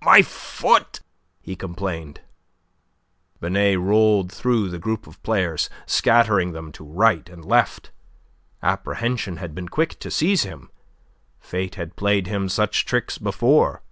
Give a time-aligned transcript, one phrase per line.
[0.00, 1.00] "My foot!"
[1.42, 2.22] he complained.
[3.38, 7.90] Binet rolled through the group of players, scattering them to right and left.
[8.62, 10.70] Apprehension had been quick to seize him.
[11.38, 13.82] Fate had played him such tricks before.